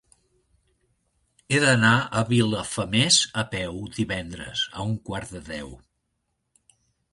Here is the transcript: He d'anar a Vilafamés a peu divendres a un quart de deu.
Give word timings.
He 1.55 1.59
d'anar 1.63 1.91
a 2.21 2.23
Vilafamés 2.31 3.21
a 3.43 3.45
peu 3.53 3.79
divendres 3.99 4.65
a 4.81 4.89
un 4.89 4.99
quart 5.11 5.37
de 5.37 5.45
deu. 5.55 5.73